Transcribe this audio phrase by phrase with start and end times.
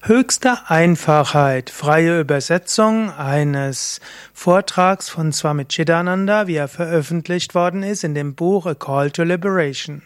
[0.00, 4.00] Höchste Einfachheit, freie Übersetzung eines
[4.32, 9.24] Vortrags von Swami Chidananda, wie er veröffentlicht worden ist in dem Buch A Call to
[9.24, 10.02] Liberation.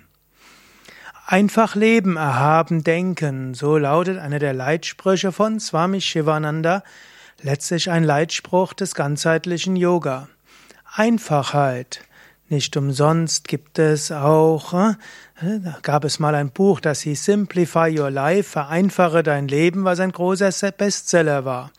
[1.26, 6.82] Einfach leben, erhaben denken, so lautet einer der Leitsprüche von Swami Shivananda,
[7.42, 10.28] letztlich ein Leitspruch des ganzheitlichen Yoga.
[10.94, 12.00] Einfachheit,
[12.48, 14.94] nicht umsonst gibt es auch, äh,
[15.40, 20.00] da gab es mal ein Buch, das hieß Simplify Your Life, vereinfache dein Leben, was
[20.00, 21.72] ein großer Bestseller war.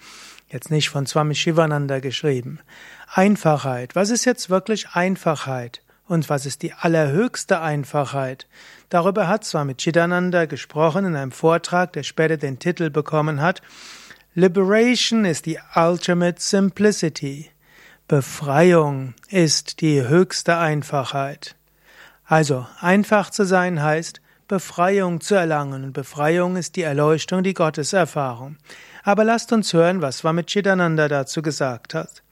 [0.49, 2.59] Jetzt nicht von Swami Shivananda geschrieben.
[3.11, 3.95] Einfachheit.
[3.95, 5.81] Was ist jetzt wirklich Einfachheit?
[6.07, 8.47] Und was ist die allerhöchste Einfachheit?
[8.89, 13.61] Darüber hat Swami Chidananda gesprochen in einem Vortrag, der später den Titel bekommen hat.
[14.35, 17.52] Liberation is the ultimate simplicity.
[18.09, 21.55] Befreiung ist die höchste Einfachheit.
[22.25, 25.85] Also, einfach zu sein heißt, Befreiung zu erlangen.
[25.85, 28.57] Und Befreiung ist die Erleuchtung, die Gotteserfahrung.
[29.03, 32.23] Aber lasst uns hören, was Swami Chidananda dazu gesagt hat.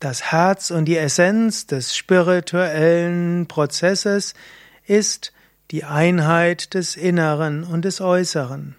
[0.00, 4.34] Das Herz und die Essenz des spirituellen Prozesses
[4.86, 5.32] ist
[5.70, 8.76] die Einheit des Inneren und des Äußeren.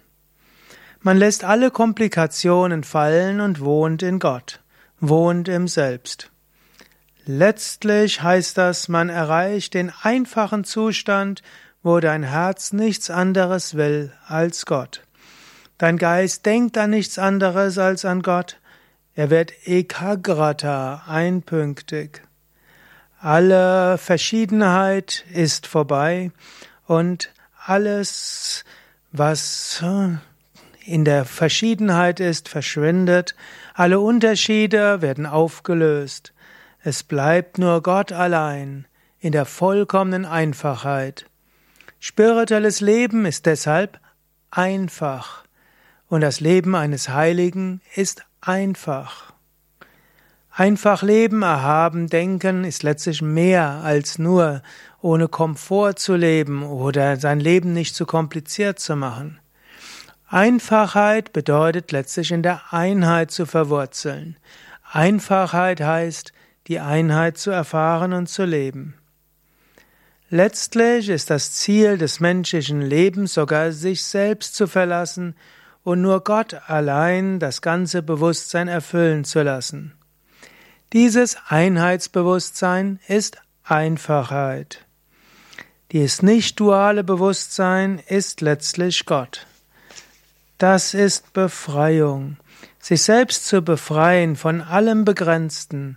[1.00, 4.59] Man lässt alle Komplikationen fallen und wohnt in Gott
[5.00, 6.30] wohnt im Selbst.
[7.26, 11.42] Letztlich heißt das, man erreicht den einfachen Zustand,
[11.82, 15.02] wo dein Herz nichts anderes will als Gott.
[15.78, 18.58] Dein Geist denkt an nichts anderes als an Gott.
[19.14, 22.22] Er wird ekagrata, einpünktig.
[23.18, 26.32] Alle Verschiedenheit ist vorbei
[26.86, 27.32] und
[27.64, 28.64] alles,
[29.12, 29.82] was
[30.90, 33.36] in der Verschiedenheit ist, verschwindet,
[33.74, 36.34] alle Unterschiede werden aufgelöst,
[36.82, 38.86] es bleibt nur Gott allein
[39.20, 41.26] in der vollkommenen Einfachheit.
[42.00, 44.00] Spirituelles Leben ist deshalb
[44.50, 45.44] einfach
[46.08, 49.32] und das Leben eines Heiligen ist einfach.
[50.50, 54.62] Einfach leben, erhaben, denken ist letztlich mehr als nur
[55.00, 59.38] ohne Komfort zu leben oder sein Leben nicht zu kompliziert zu machen.
[60.32, 64.36] Einfachheit bedeutet letztlich in der Einheit zu verwurzeln.
[64.88, 66.32] Einfachheit heißt,
[66.68, 68.94] die Einheit zu erfahren und zu leben.
[70.28, 75.34] Letztlich ist das Ziel des menschlichen Lebens sogar sich selbst zu verlassen
[75.82, 79.94] und nur Gott allein das ganze Bewusstsein erfüllen zu lassen.
[80.92, 84.86] Dieses Einheitsbewusstsein ist Einfachheit.
[85.90, 89.48] Dieses nicht duale Bewusstsein ist letztlich Gott.
[90.60, 92.36] Das ist Befreiung.
[92.78, 95.96] Sich selbst zu befreien von allem Begrenzten,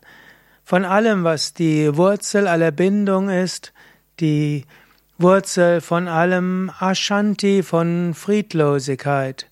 [0.64, 3.74] von allem, was die Wurzel aller Bindung ist,
[4.22, 4.64] die
[5.18, 9.48] Wurzel von allem Ashanti, von Friedlosigkeit.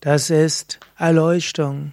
[0.00, 1.92] Das ist Erleuchtung.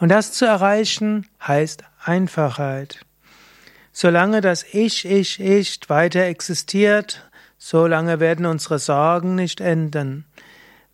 [0.00, 3.00] Und das zu erreichen heißt Einfachheit.
[3.92, 10.24] Solange das Ich, Ich, Ich weiter existiert, solange werden unsere Sorgen nicht enden.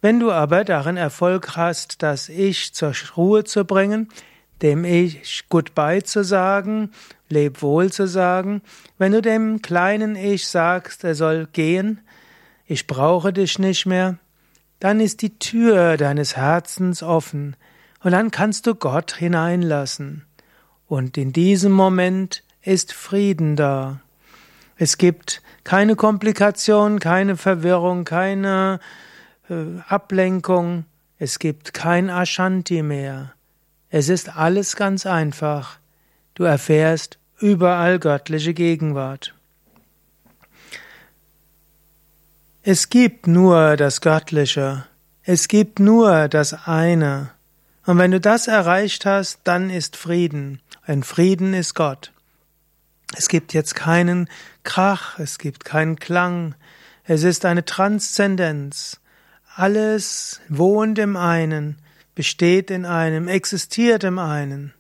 [0.04, 4.10] Wenn du aber darin Erfolg hast, das Ich zur Ruhe zu bringen,
[4.60, 6.90] dem Ich Goodbye zu sagen,
[7.30, 8.60] Leb wohl zu sagen,
[8.98, 12.02] wenn du dem kleinen Ich sagst, er soll gehen,
[12.66, 14.18] ich brauche dich nicht mehr,
[14.78, 17.56] dann ist die Tür deines Herzens offen
[18.02, 20.26] und dann kannst du Gott hineinlassen.
[20.86, 24.00] Und in diesem Moment ist Frieden da.
[24.76, 28.80] Es gibt keine Komplikation, keine Verwirrung, keine
[29.88, 30.84] Ablenkung,
[31.18, 33.32] es gibt kein Ashanti mehr.
[33.90, 35.78] Es ist alles ganz einfach.
[36.34, 39.34] Du erfährst überall göttliche Gegenwart.
[42.62, 44.86] Es gibt nur das Göttliche.
[45.22, 47.30] Es gibt nur das eine.
[47.84, 50.60] Und wenn du das erreicht hast, dann ist Frieden.
[50.86, 52.12] Ein Frieden ist Gott.
[53.16, 54.28] Es gibt jetzt keinen
[54.64, 56.54] Krach, es gibt keinen Klang.
[57.04, 59.00] Es ist eine Transzendenz.
[59.56, 61.76] Alles wohnt im einen,
[62.16, 64.74] besteht in einem, existiert im einen.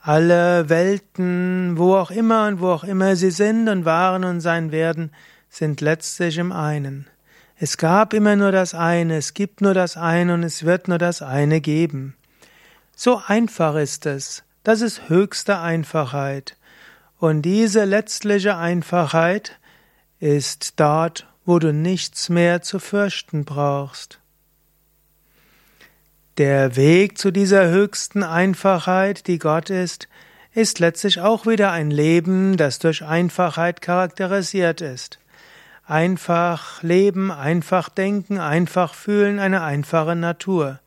[0.00, 4.70] Alle Welten, wo auch immer und wo auch immer sie sind und waren und sein
[4.70, 5.10] werden,
[5.48, 7.08] sind letztlich im einen.
[7.56, 10.98] Es gab immer nur das eine, es gibt nur das eine und es wird nur
[10.98, 12.14] das eine geben.
[12.94, 14.44] So einfach ist es.
[14.62, 16.56] Das ist höchste Einfachheit.
[17.18, 19.58] Und diese letztliche Einfachheit
[20.20, 24.20] ist dort, wo du nichts mehr zu fürchten brauchst.
[26.38, 30.08] Der Weg zu dieser höchsten Einfachheit, die Gott ist,
[30.52, 35.18] ist letztlich auch wieder ein Leben, das durch Einfachheit charakterisiert ist.
[35.86, 40.80] Einfach leben, einfach denken, einfach fühlen, eine einfache Natur.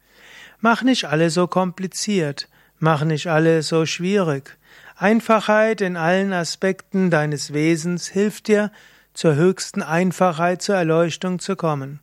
[0.59, 2.50] Mach nicht alles so kompliziert,
[2.80, 4.57] mach nicht alles so schwierig.
[4.95, 8.71] Einfachheit in allen Aspekten deines Wesens hilft dir,
[9.18, 12.02] zur höchsten Einfachheit, zur Erleuchtung zu kommen.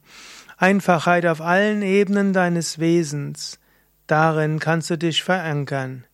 [0.56, 3.60] Einfachheit auf allen Ebenen deines Wesens.
[4.08, 6.04] Darin kannst du dich verankern.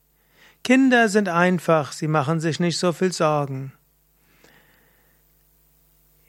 [0.63, 3.73] Kinder sind einfach, sie machen sich nicht so viel Sorgen.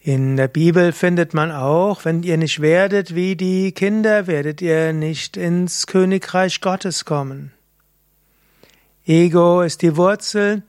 [0.03, 4.93] In der Bibel findet man auch, wenn ihr nicht werdet wie die Kinder, werdet ihr
[4.93, 7.51] nicht ins Königreich Gottes kommen.
[9.05, 10.63] Ego ist die Wurzel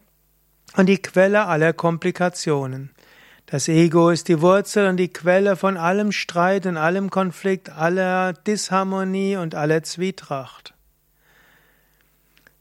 [0.76, 2.91] und die Quelle aller Komplikationen.
[3.52, 8.32] Das Ego ist die Wurzel und die Quelle von allem Streit und allem Konflikt, aller
[8.32, 10.72] Disharmonie und aller Zwietracht.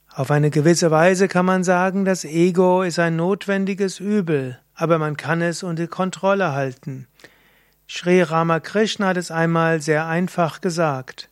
[0.09, 5.15] Auf eine gewisse Weise kann man sagen, das Ego ist ein notwendiges Übel, aber man
[5.15, 7.07] kann es unter Kontrolle halten.
[7.87, 11.29] Sri Ramakrishna hat es einmal sehr einfach gesagt.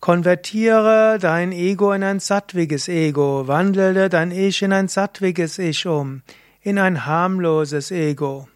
[0.00, 6.22] Konvertiere dein Ego in ein sattwiges Ego, wandele dein Ich in ein sattwiges Ich um,
[6.62, 8.48] in ein harmloses Ego.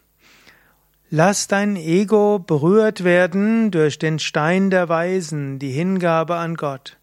[1.09, 6.97] Lass dein Ego berührt werden durch den Stein der Weisen, die Hingabe an Gott.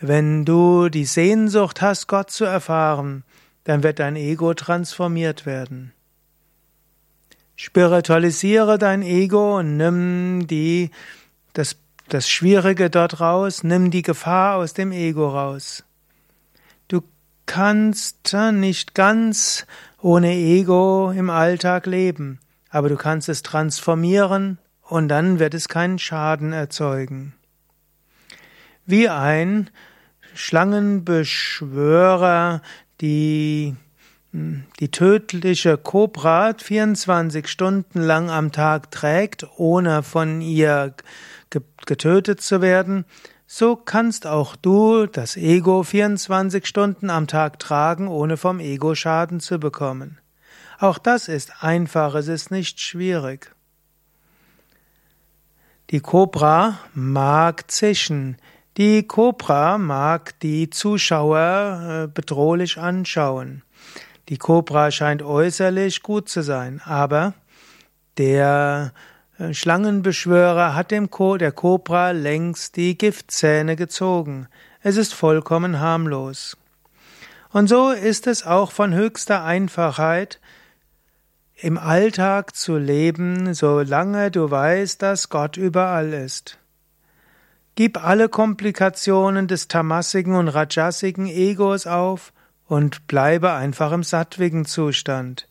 [0.00, 3.24] Wenn du die Sehnsucht hast, Gott zu erfahren,
[3.64, 5.92] dann wird dein Ego transformiert werden.
[7.56, 10.90] Spiritualisiere dein Ego und nimm die,
[11.52, 11.76] das,
[12.08, 15.84] das Schwierige dort raus, nimm die Gefahr aus dem Ego raus.
[17.46, 19.66] Kannst nicht ganz
[20.00, 22.38] ohne Ego im Alltag leben,
[22.70, 27.34] aber du kannst es transformieren und dann wird es keinen Schaden erzeugen.
[28.86, 29.70] Wie ein
[30.34, 32.60] Schlangenbeschwörer
[33.00, 33.74] die,
[34.32, 40.94] hm, die tödliche Kobra 24 Stunden lang am Tag trägt, ohne von ihr
[41.86, 43.04] getötet zu werden,
[43.46, 49.40] so kannst auch du das Ego 24 Stunden am Tag tragen, ohne vom Ego Schaden
[49.40, 50.18] zu bekommen.
[50.78, 53.54] Auch das ist einfach, es ist nicht schwierig.
[55.90, 58.38] Die Kobra mag zischen.
[58.76, 63.62] Die Kobra mag die Zuschauer äh, bedrohlich anschauen.
[64.28, 67.34] Die Kobra scheint äußerlich gut zu sein, aber
[68.16, 68.92] der
[69.52, 74.48] Schlangenbeschwörer hat dem Ko der Kobra längst die Giftzähne gezogen.
[74.80, 76.56] Es ist vollkommen harmlos.
[77.50, 80.40] Und so ist es auch von höchster Einfachheit,
[81.56, 86.58] im Alltag zu leben, solange du weißt, dass Gott überall ist.
[87.76, 92.32] Gib alle Komplikationen des tamassigen und rajasigen Egos auf
[92.66, 95.48] und bleibe einfach im sattwigen Zustand.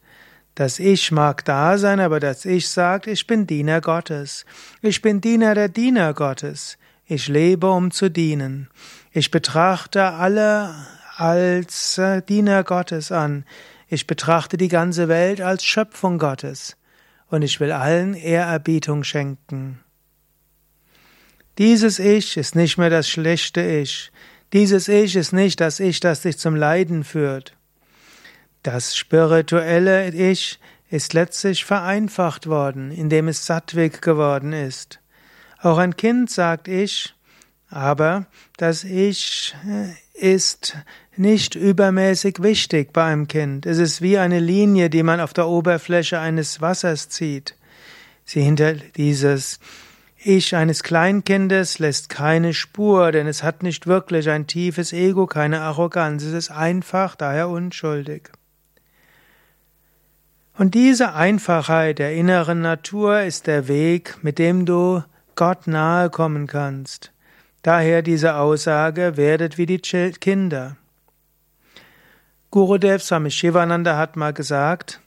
[0.55, 4.45] Das Ich mag da sein, aber das Ich sagt, ich bin Diener Gottes.
[4.81, 6.77] Ich bin Diener der Diener Gottes.
[7.05, 8.69] Ich lebe, um zu dienen.
[9.11, 10.73] Ich betrachte alle
[11.15, 13.45] als äh, Diener Gottes an.
[13.88, 16.77] Ich betrachte die ganze Welt als Schöpfung Gottes.
[17.27, 19.79] Und ich will allen Ehrerbietung schenken.
[21.57, 24.11] Dieses Ich ist nicht mehr das schlechte Ich.
[24.53, 27.55] Dieses Ich ist nicht das Ich, das dich zum Leiden führt.
[28.63, 30.57] Das spirituelle Ich
[30.89, 35.01] ist letztlich vereinfacht worden, indem es sattwig geworden ist.
[35.62, 37.13] Auch ein Kind sagt Ich,
[37.69, 38.25] aber
[38.56, 39.53] das Ich
[40.13, 40.77] ist
[41.17, 43.65] nicht übermäßig wichtig bei einem Kind.
[43.65, 47.58] Es ist wie eine Linie, die man auf der Oberfläche eines Wassers zieht.
[48.24, 49.60] Sie hinter dieses
[50.25, 55.60] ich eines Kleinkindes lässt keine Spur, denn es hat nicht wirklich ein tiefes Ego, keine
[55.60, 58.32] Arroganz, es ist einfach, daher unschuldig.
[60.55, 65.03] Und diese Einfachheit der inneren Natur ist der Weg, mit dem du
[65.36, 67.12] Gott nahe kommen kannst.
[67.63, 70.77] Daher diese Aussage, werdet wie die Kinder.
[72.51, 75.00] Gurudev Swami Shivananda hat mal gesagt,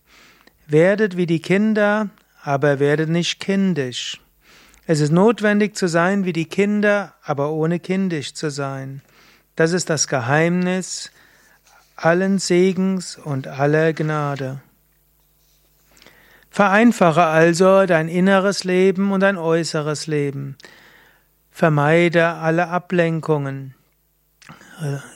[0.67, 2.11] werdet wie die Kinder,
[2.43, 4.21] aber werdet nicht kindisch.
[4.89, 9.03] Es ist notwendig zu sein wie die Kinder, aber ohne kindisch zu sein.
[9.55, 11.13] Das ist das Geheimnis
[11.95, 14.61] allen Segens und aller Gnade.
[16.57, 20.57] Vereinfache also dein inneres Leben und dein äußeres Leben.
[21.51, 23.75] Vermeide alle Ablenkungen.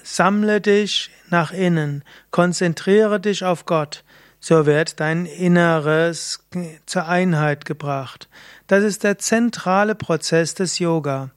[0.02, 4.04] Sammle dich nach innen, konzentriere dich auf Gott,
[4.38, 6.46] so wird dein Inneres
[6.84, 8.28] zur Einheit gebracht.
[8.66, 11.30] Das ist der zentrale Prozess des Yoga.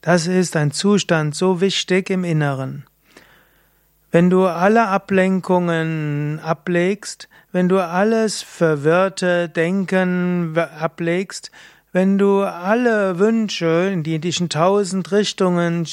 [0.00, 2.86] Das ist ein Zustand so wichtig im Inneren.
[4.14, 11.50] Wenn du alle Ablenkungen ablegst, wenn du alles verwirrte Denken ablegst,
[11.92, 15.86] wenn du alle Wünsche, die dich in tausend Richtungen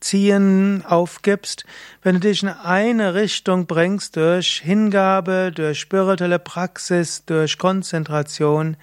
[0.00, 1.64] Ziehen aufgibst,
[2.02, 8.76] wenn du dich in eine Richtung bringst durch Hingabe, durch spirituelle Praxis, durch Konzentration,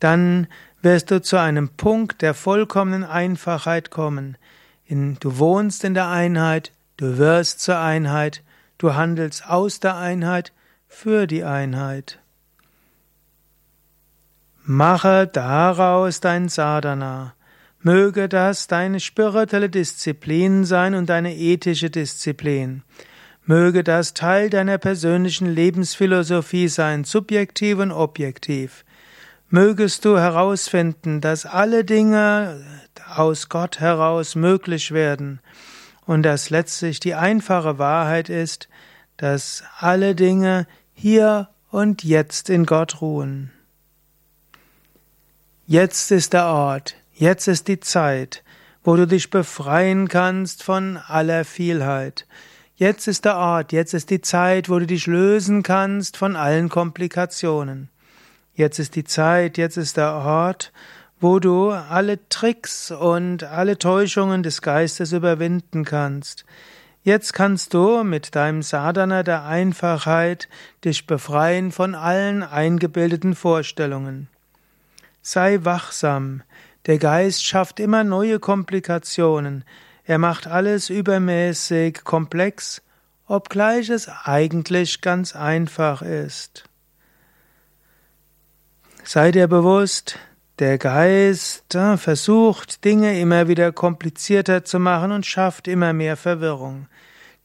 [0.00, 0.48] dann
[0.82, 4.36] wirst du zu einem Punkt der vollkommenen Einfachheit kommen.
[4.88, 8.42] Du wohnst in der Einheit, du wirst zur Einheit,
[8.76, 10.52] du handelst aus der Einheit
[10.86, 12.18] für die Einheit.
[14.64, 17.34] Mache daraus dein Sadhana.
[17.80, 22.82] Möge das deine spirituelle Disziplin sein und deine ethische Disziplin.
[23.46, 28.84] Möge das Teil deiner persönlichen Lebensphilosophie sein, subjektiv und objektiv.
[29.48, 32.62] Mögest du herausfinden, dass alle Dinge
[33.16, 35.40] aus Gott heraus möglich werden
[36.10, 38.68] und dass letztlich die einfache Wahrheit ist,
[39.16, 43.52] dass alle Dinge hier und jetzt in Gott ruhen.
[45.66, 48.42] Jetzt ist der Ort, Jetzt ist die Zeit,
[48.82, 52.26] wo du dich befreien kannst von aller Vielheit.
[52.74, 56.70] Jetzt ist der Ort, jetzt ist die Zeit, wo du dich lösen kannst von allen
[56.70, 57.88] Komplikationen.
[58.54, 60.72] Jetzt ist die Zeit, jetzt ist der Ort,
[61.20, 66.46] wo du alle Tricks und alle Täuschungen des Geistes überwinden kannst.
[67.02, 70.48] Jetzt kannst du mit deinem Sadhana der Einfachheit
[70.84, 74.28] dich befreien von allen eingebildeten Vorstellungen.
[75.22, 76.42] Sei wachsam,
[76.86, 79.64] der Geist schafft immer neue Komplikationen.
[80.04, 82.82] Er macht alles übermäßig komplex,
[83.26, 86.64] obgleich es eigentlich ganz einfach ist.
[89.04, 90.18] Sei dir bewusst,
[90.60, 96.86] der Geist äh, versucht, Dinge immer wieder komplizierter zu machen und schafft immer mehr Verwirrung.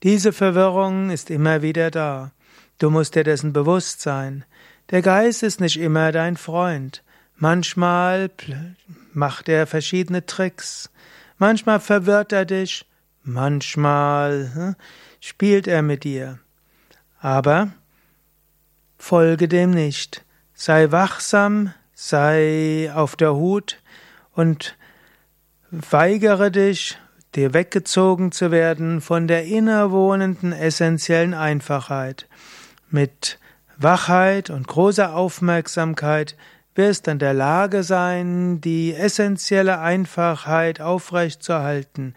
[0.03, 2.31] Diese Verwirrung ist immer wieder da.
[2.77, 4.43] Du musst dir dessen bewusst sein.
[4.91, 7.03] Der Geist ist nicht immer dein Freund.
[7.37, 8.29] Manchmal
[9.13, 10.91] macht er verschiedene Tricks.
[11.37, 12.85] Manchmal verwirrt er dich,
[13.23, 14.75] manchmal hm,
[15.21, 16.39] spielt er mit dir.
[17.19, 17.69] Aber
[18.97, 20.23] folge dem nicht.
[20.53, 23.79] Sei wachsam, sei auf der Hut
[24.33, 24.77] und
[25.71, 26.97] weigere dich,
[27.35, 32.27] dir weggezogen zu werden von der innerwohnenden essentiellen Einfachheit.
[32.89, 33.39] Mit
[33.77, 36.35] Wachheit und großer Aufmerksamkeit
[36.75, 42.13] wirst in der Lage sein, die essentielle Einfachheit aufrechtzuerhalten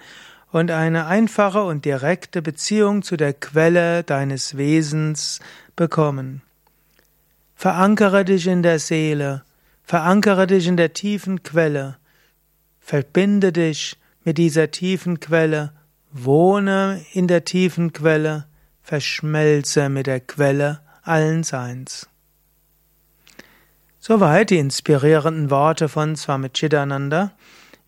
[0.50, 5.40] und eine einfache und direkte Beziehung zu der Quelle deines Wesens
[5.76, 6.42] bekommen.
[7.54, 9.42] Verankere dich in der Seele,
[9.88, 11.96] verankere dich in der tiefen Quelle,
[12.78, 15.72] verbinde dich mit dieser tiefen Quelle,
[16.12, 18.44] wohne in der tiefen Quelle,
[18.82, 22.06] verschmelze mit der Quelle allen Seins.
[23.98, 27.32] Soweit die inspirierenden Worte von Swami Chidananda